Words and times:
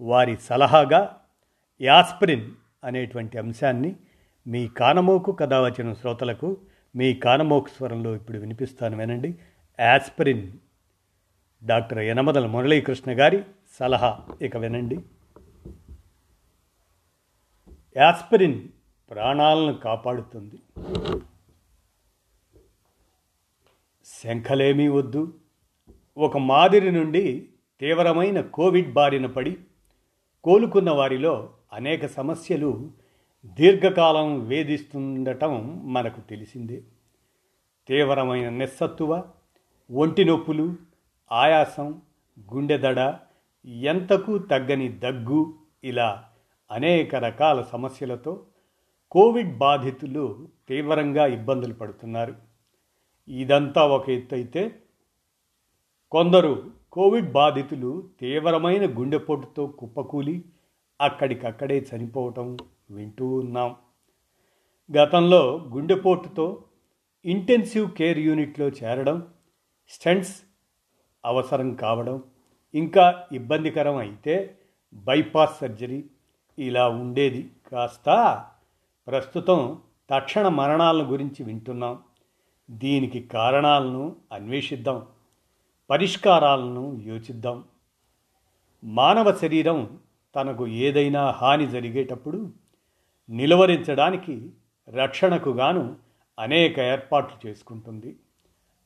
వారి 0.00 0.36
సలహాగా 0.36 1.20
యాస్ప్రిన్ 1.80 2.50
అనేటువంటి 2.84 3.38
అంశాన్ని 3.38 3.96
మీ 4.46 4.68
కానమోకు 4.68 5.32
కథ 5.32 5.54
వచ్చిన 5.54 5.92
శ్రోతలకు 5.92 6.56
మీ 6.96 7.14
కానమోకు 7.14 7.68
స్వరంలో 7.68 8.16
ఇప్పుడు 8.16 8.38
వినిపిస్తాను 8.38 8.96
వినండి. 8.96 9.34
యాస్ప్రిన్. 9.80 10.52
డాక్టర్ 11.64 11.98
యనమదల 11.98 12.46
మురళీకృష్ణ 12.46 13.20
గారి 13.20 13.44
సలహా. 13.78 14.20
ఇక 14.42 14.56
వినండి. 14.56 14.98
యాస్పిరిన్ 17.96 18.68
ప్రాణాలను 19.10 19.74
కాపాడుతుంది. 19.74 20.58
శంఖలేమీ 24.04 24.88
వద్దు. 24.88 25.34
ఒక 26.18 26.38
మాదిరి 26.38 26.92
నుండి 26.92 27.48
తీవ్రమైన 27.80 28.40
కోవిడ్ 28.40 28.92
బారిన 28.92 29.26
పడి 29.26 29.56
కోలుకున్న 30.44 30.90
వారిలో 30.90 31.50
అనేక 31.72 32.06
సమస్యలు 32.06 32.90
దీర్ఘకాలం 33.46 34.46
వేధిస్తుండటం 34.46 35.82
మనకు 35.84 36.20
తెలిసిందే. 36.20 36.82
తీవ్రమైన 37.88 38.48
నిస్సత్తువ 38.48 39.24
ఒంటి 39.90 40.24
నొప్పులు 40.24 40.74
ఆయాసం 41.32 42.02
గుండెదడ 42.54 43.16
ఎంతకు 43.66 44.38
తగ్గని 44.38 44.88
దగ్గు 44.88 45.54
ఇలా 45.84 46.24
అనేక 46.70 47.14
రకాల 47.14 47.62
సమస్యలతో 47.62 48.46
కోవిడ్ 49.10 49.58
బాధితులు 49.58 50.46
తీవ్రంగా 50.68 51.26
ఇబ్బందులు 51.26 51.74
పడుతున్నారు. 51.74 52.34
ఇదంతా 53.28 53.86
ఒక 53.86 54.10
ఎత్తు 54.10 54.34
అయితే 54.34 54.76
కొందరు 56.12 56.70
కోవిడ్ 56.92 57.32
బాధితులు 57.32 58.08
తీవ్రమైన 58.20 58.98
గుండెపోటుతో 58.98 59.66
కుప్పకూలి 59.66 60.44
అక్కడికక్కడే 61.00 61.86
చనిపోవటం 61.94 62.56
వింటూ 62.90 63.26
ఉన్నాం. 63.26 63.76
గతంలో 64.96 65.68
గుండెపోటుతో 65.68 66.64
ఇంటెన్సివ్ 67.24 67.90
కేర్ 67.90 68.18
యూనిట్లో 68.18 68.68
చేరడం 68.68 69.26
స్టెంట్స్ 69.88 70.42
అవసరం 71.24 71.74
కావడం 71.74 72.22
ఇంకా 72.74 73.26
ఇబ్బందికరం 73.32 73.96
అయితే 73.96 74.56
బైపాస్ 74.94 75.58
సర్జరీ 75.58 76.04
ఇలా 76.58 76.88
ఉండేది. 76.88 77.50
కాస్త 77.72 78.44
ప్రస్తుతం 79.08 79.78
తక్షణ 80.10 80.48
మరణాలను 80.48 81.04
గురించి 81.04 81.44
వింటున్నాం. 81.44 81.98
దీనికి 82.70 83.20
కారణాలను 83.20 84.16
అన్వేషిద్దాం. 84.32 85.06
పరిష్కారాలను 85.90 87.00
యోచిద్దాం. 87.04 87.64
మానవ 88.84 89.32
శరీరం 89.32 89.98
తనకు 90.36 90.66
ఏదైనా 90.66 91.30
హాని 91.30 91.66
జరిగేటప్పుడు 91.66 92.52
నిలువరించడానికి 93.30 94.50
రక్షణకు 94.88 95.50
గాను 95.50 95.96
అనేక 96.38 96.78
ఏర్పాట్లు 96.78 97.48
చేసుకుంటుంది. 97.48 98.16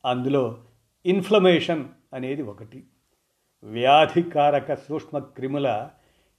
అందులో 0.04 0.58
ఇన్ఫ్లమేషన్ 1.06 1.88
అనేది 2.14 2.42
ఒకటి. 2.42 2.84
వ్యాధికారక 3.62 4.74
సూక్ష్మ 4.74 5.18
క్రిముల 5.18 5.88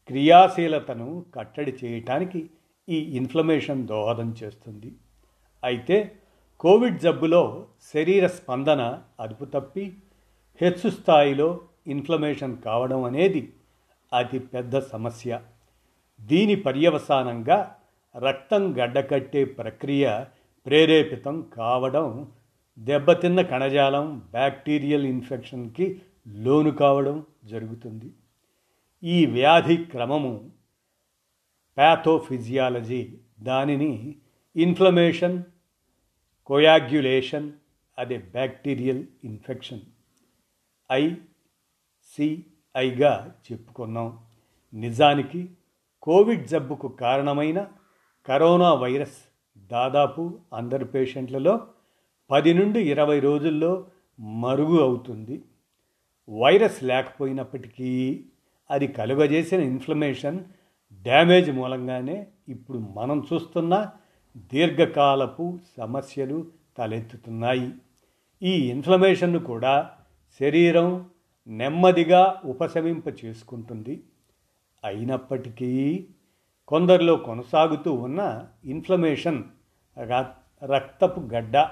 క్రియాశీలతను 0.08 1.26
కట్టడి 1.36 1.78
చేయటానికి 1.84 2.50
ఈ 2.90 2.96
ఇన్ఫ్లమేషన్ 2.96 3.88
దోహదం 3.88 4.36
చేస్తుంది. 4.44 4.92
అయితే 5.64 6.16
కోవిడ్ 6.60 7.00
జబ్బులో 7.00 7.68
శరీర 7.94 8.28
స్పందన 8.28 9.02
అదుపు 9.20 9.46
తప్పి 9.46 9.98
హెచ్చు 10.62 10.90
స్థాయిలో 10.90 11.62
ఇన్ఫ్లమేషన్ 11.88 12.58
కావడం 12.58 13.04
అనేది 13.04 13.54
అతి 14.14 14.40
పెద్ద 14.40 14.80
సమస్య. 14.80 15.42
దీని 16.22 16.56
పర్యవసానంగా 16.56 17.76
రక్తం 18.16 18.76
గడ్డకట్టే 18.78 19.46
ప్రక్రియ 19.46 20.26
ప్రేరేపితం 20.66 21.42
కావడం 21.42 22.32
దెబ్బతిన్న 22.78 23.42
కణజాలం 23.42 24.20
బ్యాక్టీరియల్ 24.32 25.06
ఇన్ఫెక్షన్కి 25.06 26.02
లోను 26.28 26.72
కావడం 26.72 27.26
జరుగుతుంది. 27.46 28.14
ఈ 29.04 29.26
వ్యాధి 29.26 29.78
క్రమము 29.78 30.52
ప్యాథోఫిజియాలజీ 31.78 33.18
దానిని 33.40 34.16
ఇన్ఫ్లమేషన్ 34.56 35.44
కొయాగ్యులేషన్ 36.46 37.52
అదే 37.98 38.18
బ్యాక్టీరియల్ 38.18 39.04
ఇన్ఫెక్షన్ 39.24 39.82
ఐసిఐగా 40.92 43.36
చెప్పుకున్నాం. 43.52 44.20
నిజానికి 44.74 45.50
కోవిడ్ 46.02 46.48
జబ్బుకు 46.48 46.88
కారణమైన 46.88 47.68
కరోనా 48.26 48.74
వైరస్ 48.74 49.18
దాదాపు 49.58 50.40
అందరి 50.54 50.86
పేషెంట్లలో 50.86 51.68
పది 52.32 52.54
నుండి 52.54 52.90
ఇరవై 52.90 53.20
రోజుల్లో 53.20 53.88
మరుగు 54.20 54.82
అవుతుంది. 54.82 55.42
వైరస్ 56.30 56.84
లేకపోయినప్పటికీ 56.84 58.24
అది 58.72 58.88
కలుగజేసిన 58.88 59.60
ఇన్ఫ్లమేషన్ 59.60 60.44
డ్యామేజ్ 61.02 61.52
మూలంగానే 61.52 62.28
ఇప్పుడు 62.50 62.78
మనం 62.78 63.28
చూస్తున్న 63.34 63.92
దీర్ఘకాలపు 64.38 65.60
సమస్యలు 65.78 66.48
తలెత్తుతున్నాయి. 66.78 67.72
ఈ 68.44 68.52
ఇన్ఫ్లమేషన్ను 68.52 69.40
కూడా 69.40 69.92
శరీరం 70.40 71.10
నెమ్మదిగా 71.48 72.42
ఉపశమింప 72.46 73.04
చేసుకుంటుంది. 73.26 74.04
అయినప్పటికీ 74.84 76.08
కొందరిలో 76.68 77.16
కొనసాగుతూ 77.16 77.94
ఉన్న 77.94 78.48
ఇన్ఫ్లమేషన్ 78.66 79.44
రక్తపు 80.64 81.20
గడ్డ 81.20 81.68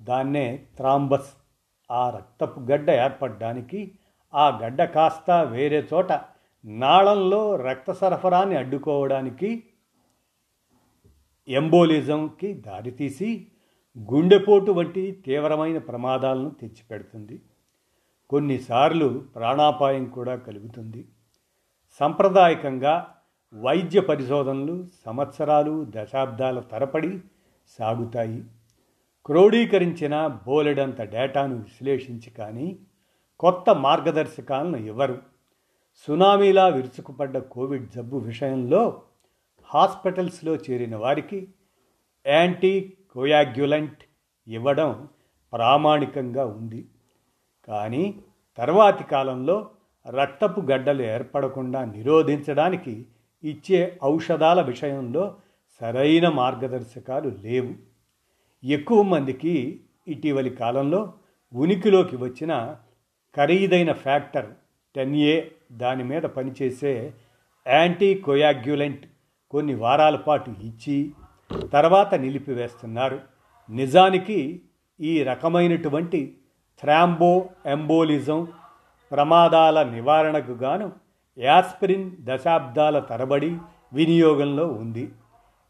దాన్నే 0.00 0.64
థ్రాంబస్. 0.76 1.30
ఆ 1.90 2.10
రక్తపు 2.10 2.60
గడ్డ 2.60 2.90
ఏర్పడడానికి 2.90 3.92
ఆ 4.34 4.58
గడ్డ 4.58 4.84
కాస్త 4.84 5.30
వేరే 5.30 5.88
చోట 5.94 6.12
నాళంలో 6.64 7.56
రక్త 7.56 7.92
సరఫరాని 7.92 8.56
అడ్డుకోవడానికి 8.56 9.62
ఎంబోలిజంకి 11.48 12.52
దారితీసి 12.52 13.46
గుండెపోటు 13.98 14.70
వంటి 14.70 15.10
తీవ్రమైన 15.26 15.78
ప్రమాదాలను 15.78 16.50
తెచ్చిపెడుతుంది. 16.50 17.42
కొన్నిసార్లు 18.30 19.24
ప్రాణాపాయం 19.36 20.04
కూడా 20.04 20.36
కలుగుతుంది. 20.36 21.04
సాంప్రదాయకంగా 22.00 23.14
వైద్య 23.54 24.00
పరిశోధనలు 24.00 24.86
సంవత్సరాలు 25.06 25.86
దశాబ్దాల 25.90 26.60
తరపడి 26.60 27.20
సాగుతాయి. 27.78 28.42
క్రోడీకరించిన 29.26 30.26
బోలెడంత 30.26 31.00
డేటాను 31.00 31.56
విశ్లేషించి 31.56 32.30
కానీ 32.30 32.78
కొత్త 33.38 33.70
మార్గదర్శకాలను 33.70 34.76
ఇవ్వరు 34.76 35.18
సునామీలా 36.08 36.66
విరుచుకుపడ్డ 36.66 37.38
కోవిడ్ 37.38 37.90
జబ్బు 37.90 38.16
విషయంలో 38.16 39.02
హాస్పిటల్స్లో 39.62 40.54
చేరిన 40.54 40.96
వారికి 40.96 41.48
యాంటీ 42.26 42.94
కోయాగ్యులెంట్ 43.14 44.02
ఇవ్వడం 44.48 45.08
ప్రామాణికంగా 45.52 46.44
ఉంది. 46.44 46.88
కానీ 47.68 48.14
తర్వాతి 48.58 49.04
కాలంలో 49.04 49.70
రక్తపు 50.06 50.60
గడ్డలు 50.60 51.02
ఏర్పడకుండా 51.02 51.84
నిరోధించడానికి 51.84 53.06
ఇచ్చే 53.44 53.98
ఔషధాల 54.04 54.60
విషయంలో 54.60 55.36
సరైన 55.80 56.28
మార్గదర్శకాలు 56.28 57.28
లేవు. 57.28 57.74
ఎక్కువ 58.64 59.02
మందికి 59.02 59.80
ఇటీవలి 60.08 60.50
కాలంలో 60.50 61.12
ఉనికిలోకి 61.54 62.16
వచ్చిన 62.16 62.76
ఖరీదైన 63.36 63.92
ఫ్యాక్టర్ 63.92 64.46
టెన్ 64.96 65.16
ఏ 65.16 65.44
దాని 65.72 66.04
మీద 66.04 66.22
పనిచేసే 66.22 67.12
యాంటీ 67.66 68.14
కోయాగ్యులెంట్ 68.14 69.06
కొన్ని 69.50 69.74
వారాల 69.74 70.16
పాటు 70.16 70.54
ఇచ్చి 70.62 71.12
తర్వాత 71.72 72.14
నిలిపివేస్తున్నారు. 72.14 73.20
నిజానికి 73.70 74.62
ఈ 75.00 75.22
రకమైనటువంటి 75.22 76.34
థ్రాంబో 76.82 77.48
ఎంబోలిజం 77.66 78.46
ప్రమాదాల 79.10 79.82
నివారణకు 79.82 80.52
గాను 80.52 80.92
యాస్పిరిన్ 81.38 82.10
దశాబ్దాల 82.20 82.98
తరబడి 82.98 83.58
వినియోగంలో 83.92 84.66
ఉంది. 84.66 85.12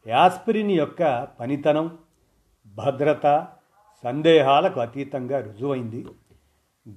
యాస్పిరిన్ 0.07 0.71
యొక్క 0.71 1.29
పనితనం 1.41 1.99
భద్రత 2.67 3.47
సందేహాలకు 4.05 4.81
అతీతంగా 4.81 5.41
రుజువైంది. 5.41 6.07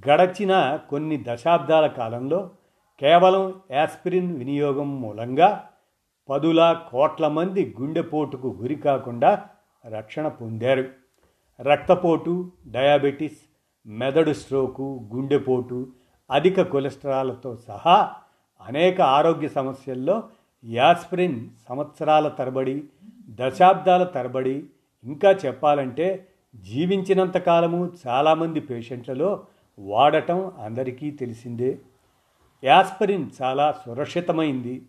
గడచిన 0.10 0.80
కొన్ని 0.90 1.24
దశాబ్దాల 1.28 1.88
కాలంలో 1.88 2.52
కేవలం 3.00 3.54
యాస్పిరిన్ 3.72 4.38
వినియోగం 4.38 5.02
మూలంగా 5.02 5.68
పదుల 6.30 6.76
కోట్ల 6.92 7.28
మంది 7.28 7.76
గుండెపోటుకు 7.80 8.58
గురి 8.62 8.76
కాకుండా 8.76 9.46
రక్షణ 9.88 10.28
పొందారు. 10.28 10.86
రక్తపోటు 11.62 12.52
డయాబెటీస్ 12.68 13.40
మెదడు 13.88 14.34
స్ట్రోకు 14.34 15.08
గుండెపోటు 15.16 15.88
అధిక 16.32 16.62
కొలెస్ట్రాల్తో 16.62 17.56
సహా 17.56 18.14
అనేక 18.62 19.02
ఆరోగ్య 19.02 19.48
సమస్యల్లో 19.48 20.24
యాస్ప్రిన్ 20.66 21.50
సంవత్సరాల 21.70 22.28
తరబడి 22.28 22.84
దశాబ్దాల 23.30 24.04
తరబడి 24.04 24.66
ఇంకా 25.04 25.32
చెప్పాలంటే 25.32 26.28
జీవించినంత 26.56 27.38
కాలము 27.38 27.92
చాలామంది 28.08 28.60
పేషెంట్లలో 28.60 29.46
వాడటం 29.80 30.52
అందరికీ 30.60 31.12
తెలిసిందే. 31.12 31.80
యాస్పరిన్ 32.64 33.30
చాలా 33.42 33.72
సురక్షితమైంది. 33.72 34.82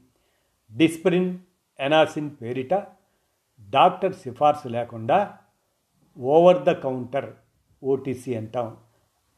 డిస్ప్రిన్ 0.77 1.39
ఎనాసిన్ 1.81 2.31
పేరిట 2.43 2.75
డాక్టర్ 3.71 4.13
సిఫార్సు 4.13 4.69
లేకుండా 4.69 5.39
ఓవర్ 6.21 6.63
ద 6.63 6.71
కౌంటర్ 6.71 7.31
ఓటీసీ 7.85 8.35
అంటాం. 8.35 8.77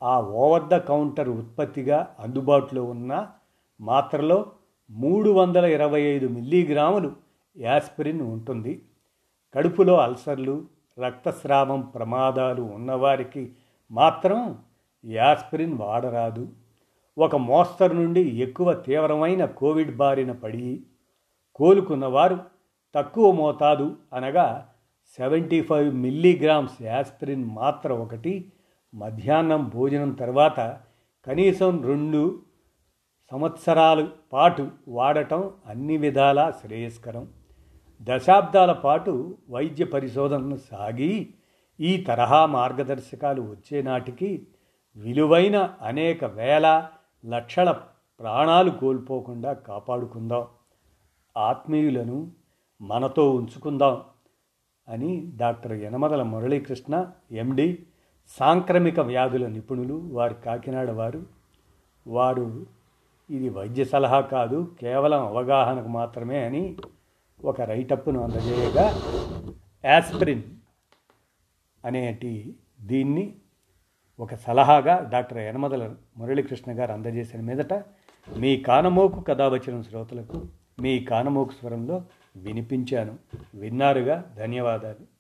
ఆ 0.03 0.21
ఓవర్ 0.21 0.65
ద 0.65 0.77
కౌంటర్ 0.77 1.29
ఉత్పత్తిగా 1.29 2.17
అందుబాటులో 2.19 2.85
ఉన్న 2.85 3.29
మాత్రలో 3.81 4.47
మూడు 4.91 5.31
వందల 5.31 5.65
ఇరవై 5.65 6.01
ఐదు 6.01 6.29
మిల్లీగ్రాములు 6.29 7.13
యాస్పిరిన్ 7.59 8.21
ఉంటుంది. 8.21 8.83
కడుపులో 9.55 9.97
అల్సర్లు 9.97 10.65
రక్తస్రావం 10.99 11.81
ప్రమాదాలు 11.81 12.63
ఉన్నవారికి 12.63 13.53
మాత్రం 13.91 14.59
యాస్పిరిన్ 15.05 15.79
వాడరాదు. 15.79 16.49
ఒక 17.19 17.37
మోస్తరు 17.37 17.93
నుండి 17.93 18.21
ఎక్కువ 18.21 18.73
తీవ్రమైన 18.73 19.45
కోవిడ్ 19.45 19.97
బారిన 19.97 20.33
పడి 20.33 20.83
కోలుకున్నవారు 21.55 22.39
తక్కువ 22.95 23.33
మోతాదు 23.33 23.97
అనగా 24.13 24.69
సెవెంటీ 25.17 25.63
ఫైవ్ 25.63 25.95
మిల్లీగ్రామ్స్ 25.95 26.83
యాస్పిరిన్ 26.83 27.45
మాత్ర 27.45 27.93
ఒకటి 27.93 28.53
మధ్యాహ్నం 28.95 29.69
భోజనం 29.69 30.13
తర్వాత 30.13 30.81
కనీసం 31.27 31.83
రెండు 31.83 32.43
సంవత్సరాల 33.31 34.09
పాటు 34.33 34.71
వాడటం 34.89 35.51
అన్ని 35.67 35.97
విధాలా 35.97 36.51
శ్రేయస్కరం. 36.51 37.29
దశాబ్దాల 38.03 38.73
పాటు 38.73 39.39
వైద్య 39.51 39.85
పరిశోధనలు 39.85 40.57
సాగి 40.57 41.35
ఈ 41.81 41.97
తరహా 41.97 42.47
మార్గదర్శకాలు 42.47 43.43
వచ్చే 43.43 43.83
నాటికి 43.83 44.47
విలువైన 44.97 45.75
అనేక 45.83 46.25
వేల 46.25 46.89
లక్షల 47.27 47.71
ప్రాణాలు 48.21 48.71
కోల్పోకుండా 48.71 49.53
కాపాడుకుందాం. 49.53 50.47
ఆత్మీయులను 51.37 52.31
మనతో 52.83 53.31
ఉంచుకుందాం. 53.31 54.01
అని 54.89 55.27
డాక్టర్ 55.37 55.73
యనమదల 55.73 56.23
మురళీకృష్ణ 56.23 57.07
ఎండి 57.31 57.87
సాంక్రమిక 58.31 59.01
వ్యాధుల 59.01 59.47
నిపుణులు 59.47 59.95
వారి 59.95 60.35
కాకినాడ 60.45 60.91
వారు. 60.91 61.23
వారు 62.07 62.67
ఇది 63.31 63.49
వైద్య 63.49 63.85
సలహా 63.85 64.21
కాదు 64.21 64.75
కేవలం 64.81 65.27
అవగాహనకు 65.27 65.89
మాత్రమే 65.89 66.45
అని 66.45 66.77
ఒక 67.45 67.61
రైటప్ను 67.61 68.23
అందజేయగా 68.23 68.85
యాస్ప్రిన్ 69.85 70.43
అనేటి 71.85 72.57
దీన్ని 72.81 73.35
ఒక 74.19 74.35
సలహాగా 74.35 75.01
డాక్టర్ 75.11 75.39
యనమదల 75.39 75.95
మురళీకృష్ణ 76.17 76.73
గారు 76.73 76.93
అందజేసిన 76.93 77.41
మీదట 77.41 77.75
మీ 78.29 78.57
కానమోకు 78.57 79.21
కథావచనం 79.21 79.83
శ్రోతలకు 79.83 80.49
మీ 80.81 81.05
కానమోకు 81.05 81.53
స్వరంలో 81.53 82.05
వినిపించాను. 82.37 83.19
విన్నారుగా? 83.55 84.35
ధన్యవాదాలు. 84.39 85.14